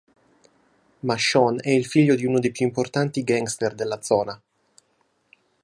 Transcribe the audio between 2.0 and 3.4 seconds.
di uno dei più importanti